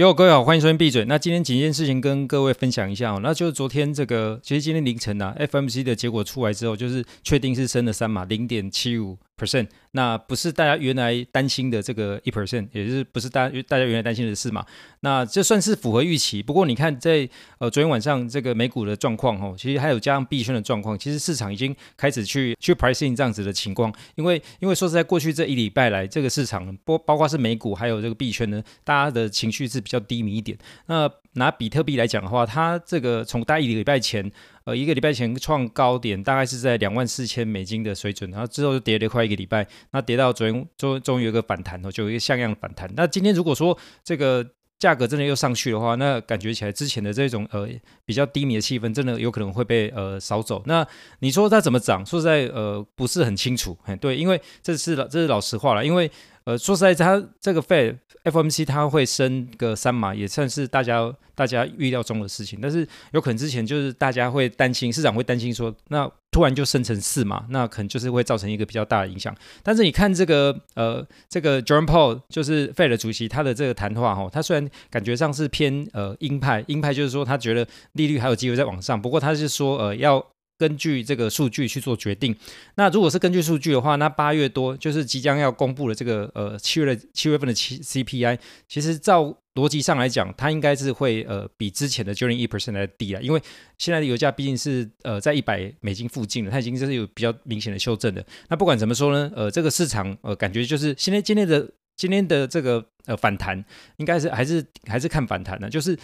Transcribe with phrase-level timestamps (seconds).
[0.00, 1.04] 哟，各位好，欢迎收听闭嘴。
[1.04, 9.66] 那今天几件事情跟各位分享一下哦，那就是昨天这个，其实今天凌晨啊，FMC 的结果出来之后，就是确定是升了三码，零点七五 percent。
[9.92, 14.64] 那不是大家原来担心的这个一 percent，也就是不是大家大家原来担心的事嘛。
[15.00, 16.42] 那这算是符合预期。
[16.42, 17.28] 不过你看在
[17.58, 23.92] 呃昨天晚上这个美股的状况哦，其实还有加上币圈的状况，其实市场已经开始去去 pricing 这样子的情况。
[24.14, 30.56] 因为因为说实在，过去这一礼拜来，这个市场包包括是美股还有这个币圈呢，大家的情绪是比较低迷一点。
[30.86, 34.30] 那拿比特币来讲的话，它这个从大一礼拜前，
[34.70, 42.88] 呃，一个礼拜前创高点，大概是在两万四千美金的水准，然后之后就跌了快一个礼拜，那跌到昨天终终于有个反弹哦，就有一个像样的反弹。
[42.94, 44.46] 那今天如果说这个
[44.78, 47.68] 价格真的又上去的话，那感觉起来之前的这种呃
[48.04, 50.62] 比较低迷的气氛，真的有可能会被呃扫走。
[50.66, 50.86] 那
[51.18, 52.06] 你说它怎么涨？
[52.06, 56.08] 说实在呃不是很清楚，嘿，对，因为这是老这是老实话了，因为。
[56.44, 62.58] 呃，说实在，它这个 Fed F M C 它会升个三码，也算是大家大家预料中的事情。
[62.62, 69.34] 但是有可能之前就是大家会担心，市场会担心说，那突然就升成四码，那可能就是会造成一个比较大的影响。
[69.62, 80.24] 但是你看这个呃，这个 Jerome Powell 就是 Fed 的主席，他的这个谈话哈，他虽然感觉上是偏呃鹰派，鹰派就是说他觉得利率还有机会再往上，不过他是说呃要。
[80.60, 82.36] 根据这个数据去做决定。
[82.74, 93.40] 那如果是根据数据的话，那八月多就是即将要公布的这个呃七月的七月份的七 CPI，其实照逻辑上来讲，它应该是会呃比之前的九点一 percent 来低啊，因为
[93.78, 98.22] 现在的油价毕竟是呃在一百美金附近了，它已经就是有比较明显的修正的。
[98.50, 103.64] 那不管怎么说呢，呃，这个市场呃感觉就是现在今天的今天的这个呃反弹，
[103.96, 105.98] 应该是还是还是看反弹的，就是。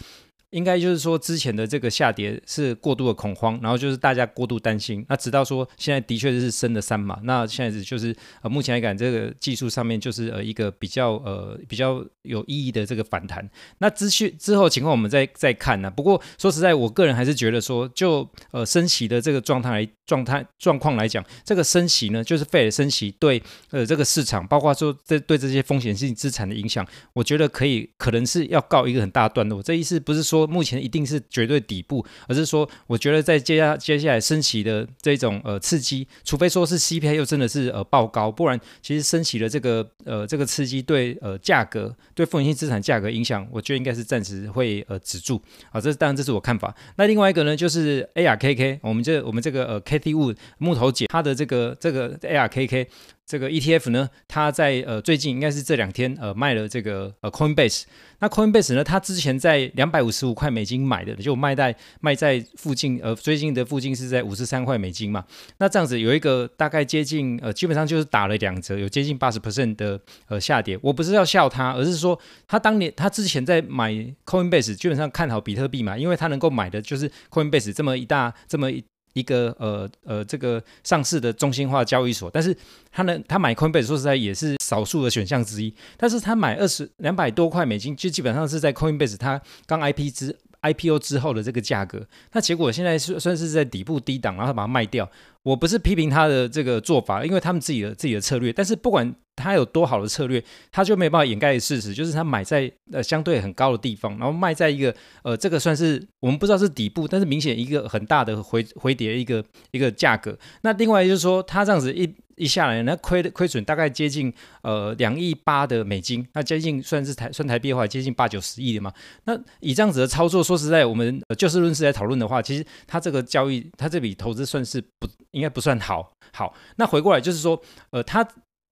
[0.57, 5.05] 应该就是说，之前的这个下跌是过度的恐慌，然后就是大家过度担心。
[5.07, 13.47] 那直到说现在的确是升了三码，那现在就是呃目前来讲，这个技术上面就是呃一个比较呃比较有意义的这个反弹。
[13.81, 23.43] 那之去之后情况我们再再看呢、不过说实在，我个人还是觉得说，就呃升息的这个状态来状态状况来讲，这个升息呢，就是费尔升息对
[23.73, 29.63] 呃这个市场，包括说这对这些风险性资产的影响，我觉得可以可能是要告一个很大段落。
[29.63, 30.46] 这意思不是说。
[30.47, 45.41] 目前一定是绝对底部，而是说，我觉得在接下接下来升息的这种呃刺激，除非说是 CPI 又真的是呃爆高，不然其实升息的这个呃这个刺激对呃价格对风险性资产价格影响，我觉得应该是暂时会呃止住。
[45.71, 46.75] 啊，这是当然这是我看法。
[46.97, 52.87] 那另外一个呢，就是 ARKK，我们这我们这个呃 Cathie Wood 木头姐她的这个这个 ARKK。
[53.27, 57.83] 这个 ETF 呢，它在呃最近应该是这两天呃卖了这个呃 Coinbase。
[58.21, 65.25] 那 Coinbase 呢，它之前在两百五十五块美金买的，就卖在卖在附近呃最近的附近是在五十三块美金嘛。
[65.59, 70.79] 那这样子有一个大概接近呃基本上就是打了两折，有接近八十 percent 的呃下跌。
[70.81, 72.17] 我不是要笑他，而是说
[72.47, 73.93] 他当年他之前在买
[74.25, 78.85] Coinbase，基本上看好比特币嘛，因为他能够买的就是 Coinbase 这么一大这么一。
[79.17, 82.55] 一个呃呃，这个上市的中心化交易所，但是
[82.93, 95.11] 他呢，他买 Coinbase 说实在也是少数的选项之一，但是他买二十两百多块美金，就基本上是在 Coinbase 他刚 IP 之 IPO 之后的这个价格，那结果现在是算是在底部低档，然后把它卖掉。
[95.47, 100.43] 我不是批评他的这个做法，因为他们自己的自己的策略，但是不管他有多好的策略，
[100.73, 104.93] 他就没办法掩盖事实，就是他买在呃相对很高的地方，然后卖在一个
[105.23, 110.37] 呃这个算是我们不知道是底部，但是明显一个很大的回回跌一个一个价格。
[110.63, 112.13] 那另外就是说，他这样子一。
[112.39, 114.31] 一下来，那亏的亏损大概接近
[114.61, 118.93] 呃两亿八的美金，那接近算是台算台币的话，接近八九十亿的嘛。
[119.25, 126.13] 那以这样子的操作，说实在，我们就事论事来讨论的话，其实他这个交易，他这笔投资算是不应该不算好。
[126.33, 128.27] 好，那回过来就是说，呃，他。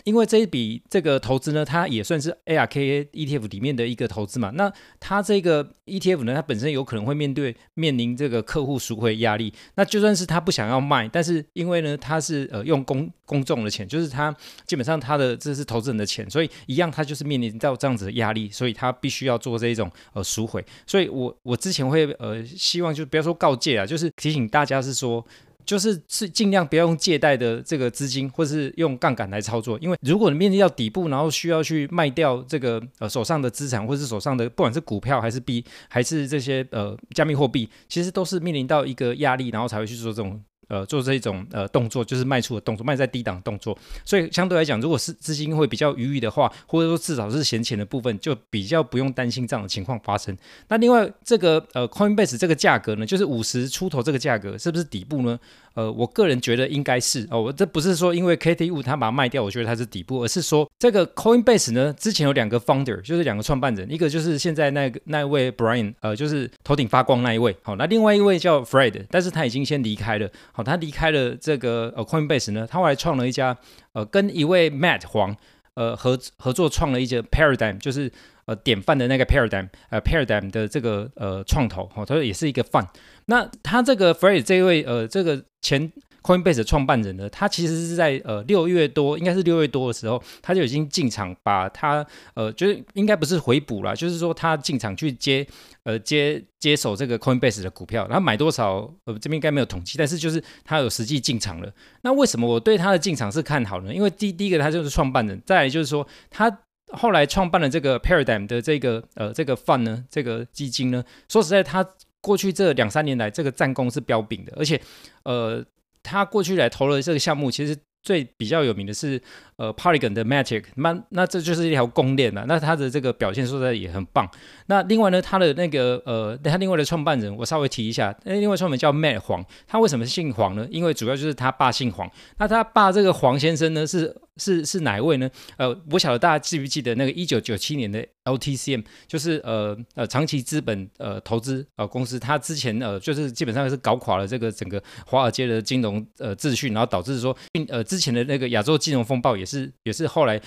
[0.04, 4.50] 因为这一笔这个投资呢，它也算是 ARK ETF 里面的一个投资嘛。
[4.50, 4.70] 那
[5.00, 9.54] 它这个 ETF 呢，它本身有可能会面对面临这个客户赎回压力。
[9.76, 14.30] 那就算是他不想要卖，但是因为呢，他是呃用公公众的钱，就是他
[14.66, 20.62] 基本上他的这是投资人的钱，所以一样他就是面临到这样子的压力，所以他必须要做这一种呃赎回。
[20.86, 25.24] 所以我我之前会呃希望就不要说告诫啊，就是提醒大家是说。
[25.65, 40.41] 就是是尽量不要用借贷的这个资金，或是用杠杆来操作，因为如果你面临到底部，然后需要去卖掉这个呃手上的资产，或是手上的不管是股票还是币，还是这些呃加密货币，其实都是面临到一个压力，然后才会去做这种。
[40.69, 50.37] 呃，做这一种呃动作，就是卖出的动作，卖在低档动作，所以相对来讲，如果是资金会比较余裕的话，或者说至少是闲钱的部分，就比较不用担心这样的情况发生。
[50.69, 55.39] 那另外这个呃 Coinbase 这个价格呢，就是五十出头这个价格，是不是底部呢？
[55.74, 67.56] 呃，我个人觉得应该是哦，我这不是说因为 K T 五他把它卖掉，我觉得它是底部，而是说这个 Coinbase 呢，之前有两个 founder，就是两个创办人，一个就是现在那个那位 Brian，呃，就是头顶发光那一位。
[67.62, 70.30] 好，那另外一位叫 Fred，但是他已经先离开了。
[70.53, 73.56] 好，他离开了这个呃 Coinbase 呢，他后来创了一家
[73.92, 75.36] 呃，跟一位 Matt 黄
[75.74, 78.10] 呃合合作创了一家 Paradigm，就是
[78.46, 81.88] 呃典范的那个 Paradigm，呃 Paradigm 的这个呃创投。
[81.94, 82.88] 好，他说也是一个范。
[83.26, 85.92] 那他这个 Fred 这位呃这个前。
[86.24, 92.02] Coinbase 的创办人呢，他其实是在呃六月多，应该是六月多的时候，他就已经进场，把他
[92.32, 95.46] 呃，就是应该不是回补了，就是说他进场去接
[95.82, 101.70] 呃接接手这个 Coinbase 的股票，然后买多少呃这边应该没有统计，但是就是他有实际进场了。
[102.00, 103.92] 那为什么我对他的进场是看好呢？
[103.92, 106.50] 因为第第一个他就是创办人，再来就是说他
[106.94, 111.86] 后来创办了这个 Paradigm 的这个呃这个 fund 呢，这个基金呢，说实在他
[112.20, 114.80] 过去这两三年来这个战功是标炳的，而且
[115.24, 115.64] 呃。
[116.06, 119.18] 他过去来投了这个项目，其实最比较有名的是
[119.56, 122.44] 呃 Polygon 的 Matic，那那这就是一条公链了。
[122.46, 124.28] 那他的这个表现说实在也很棒。
[124.66, 130.68] 那另外呢，他的那个呃，他另外的创办人，我稍微提一下，那另外创办人叫 Matt 黄，他为什么姓黄呢？
[130.70, 132.06] 因为主要就是他爸姓黄。
[132.36, 135.31] 那他爸这个黄先生呢，是是是哪一位呢？
[135.57, 147.36] 呃，我晓得大家记不记得那个一九九七年的 LTCM，就是呃呃长期资本呃投资呃公司，它之前呃就是基本上是搞垮了这个整个华尔街的金融呃秩序，然后导致说
[147.69, 150.41] 呃之前的那个亚洲金融风暴也是也是后来。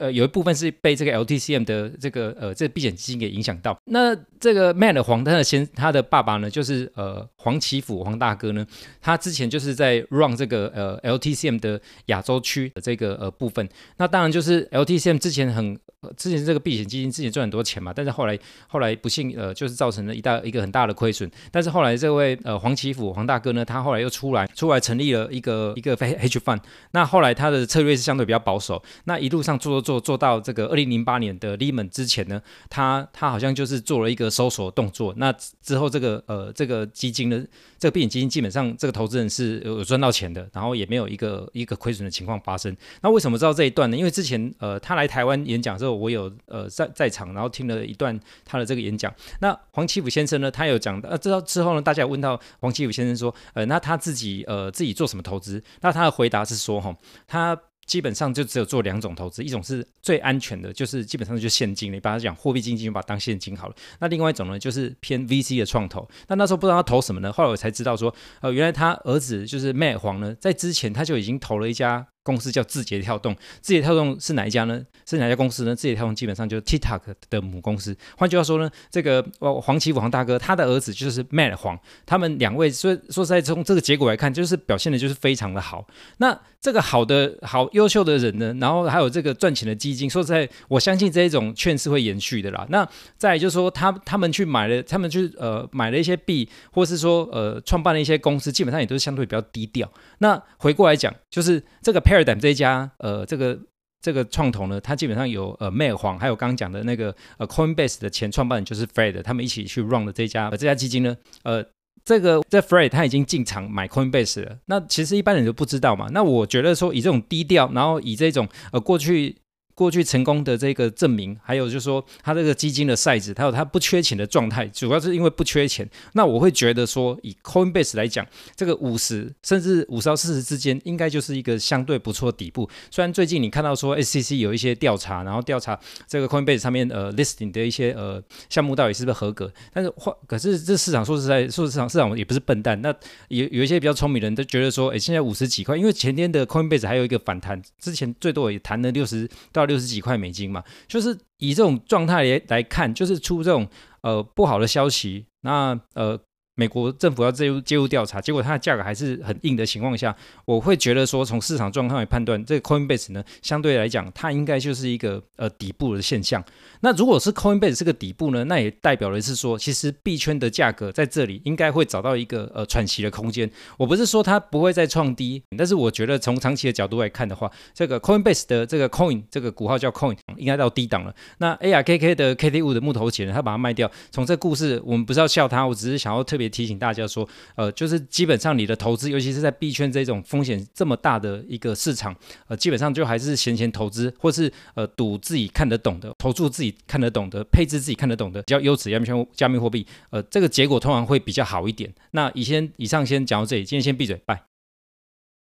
[0.00, 3.78] 呃，有一部分是被这个 LTCM 的这个呃这个避险基金给影响到。
[3.84, 8.66] 那这个 Matt 黄他的先他的爸爸呢，就是呃黄奇甫黄大哥呢，
[9.00, 13.68] 他之前就是在 run 这个呃 LTCM 的亚洲区的这个呃部分。
[13.98, 15.78] 那当然就是 LTCM 之前很。
[16.16, 18.38] 之前这个避险基金之前赚很多钱嘛，但是后来
[18.68, 21.30] 后来不幸呃就是造成了一大一个很大的亏损。
[21.50, 26.60] 但是后来这位呃黄奇甫黄大哥呢，他后来又出来出来成立了一个一个 H fund。
[26.92, 28.82] 那后来他的策略是相对比较保守。
[29.04, 35.12] 那一路上做做做做做到这个二零零八年的 Lehman 之前呢，他他好像就是做了一个搜索动作。
[35.18, 35.32] 那
[35.62, 37.44] 之后这个呃这个基金呢，
[37.78, 42.74] 这个避险基金基本上这个投资人是有赚到钱的，然后也没有一个一个亏损的情况发生。
[43.02, 43.96] 那为什么知道这一段呢？
[43.96, 45.90] 因为之前呃他来台湾演讲之后。
[46.00, 49.12] 我有呃在在场，然后听了一段他的这个演讲。
[49.40, 55.62] 那黄奇甫先生呢，他有讲呃，之后之后呢，大家有问到黄奇甫先生说，呃，那他自己呃自己做什么投资？
[55.80, 56.96] 那他的回答是说，哈，
[57.26, 63.74] 他基本上就只有做两种投资，一种是最安全的，就是基本上就是现金，你把它讲货币基金，就把它当现金好了。
[63.98, 66.08] 那另外一种呢，就是偏 VC 的创投。
[66.28, 67.32] 那那时候不知道他投什么呢？
[67.32, 72.06] 后来我才知道说，呃，原来他儿子就是 Matt 黄呢，在之前他就已经投了一家。
[72.22, 74.82] 公司叫字节跳动，字节跳动是哪一家呢？
[75.06, 75.74] 是哪家公司呢？
[75.74, 77.96] 字节跳动基本上就是 TikTok 的母公司。
[78.16, 79.24] 换句话说呢，这个
[79.62, 85.86] 黄奇武黄大哥他的儿子就是 Matt 黄，他们两位说说实在从这个结果来看，就是表现的就是非常的好。
[86.18, 92.66] 那这个好的好优秀的人呢，然后还有这个赚钱的基金，说实在，我相信这一种券是会延续的啦。
[92.68, 92.86] 那
[93.16, 99.90] 再就是说，他他们去买了，他们去呃买了一些币，或是说呃创办了一些公司，基本上也都是相对比较低调。
[100.18, 103.56] 那回过来讲，就是这个 Paradigm 这家呃这个
[104.00, 111.64] 这个创投呢，它基本上有呃 Matt 黄，还有刚刚讲的那个呃 Coinbase 的前创办人就是 Fred，他们一起去 run 的这家呃这家基金呢，呃
[112.04, 114.58] 这个这 Fred 他已经进场买 Coinbase 了。
[114.66, 116.08] 那其实一般人就不知道嘛。
[116.12, 119.36] 那我觉得说以这种低调，然后以这种呃过去。
[119.80, 125.88] 过去成功的这个证明，还有就是说，他这个基金的 size，还有他不缺钱的状态，主要是因为不缺钱。
[126.12, 132.68] 那我会觉得说，以 Coinbase 来讲，这个五十甚至五十到四十之间，应该就是一个相对不错的底部。
[132.90, 142.78] 虽然最近你看到说 SEC 有一些调查，然后调查这个 Coinbase 上面呃 listing 的一些呃项目到底是不是合格，但是换可是这市场说实在，说市场市场也不是笨蛋。
[142.82, 142.94] 那
[143.28, 149.69] 有有一些比较聪明的人都觉得说，哎，现在五十几块，因为前天的 Coinbase 还有一个反弹，之前最多也弹了六十到。
[149.70, 153.68] 六十几块美金嘛，就是以这种状态来来看，就是出这种
[154.02, 156.20] 呃不好的消息，那呃。
[156.60, 160.14] 美国政府要介入介入调查，结果它的价格还是很硬的情况下，
[160.44, 166.44] 我会觉得说，从市场状况来判断，这个 Coinbase 呢，相对来讲，它应该就是一个呃底部的现象。
[166.80, 173.50] 那如果是 Coinbase 这个底部呢，那也代表的是说，其实币圈的价格在这里应该会找到一个呃喘息的空间。
[173.78, 181.14] 我不是说它不会再创低，但是我觉得从长期的角度来看的话，这个 Coinbase 的这个 Coin 这个股号叫 Coin，应该到低档了。
[181.38, 183.90] 那 ARKK 的 KT 五的木头姐呢，他把它卖掉。
[184.10, 186.49] 从这故事，我们不是要笑他，我只是想要特别。
[186.50, 192.14] 提醒大家说，呃，就是基本上你的投资，尤其是在币圈这种风险这么大的一个市场，
[192.48, 201.92] 呃，基本上就还是闲钱投资，或是呃赌自己看得懂的，投注自己看得懂的，配置自己看得懂的，比较优质加密加密货币，呃，这个结果通常会比较好一点。
[202.10, 204.49] 那以先以上先讲到这里，今天先闭嘴，拜。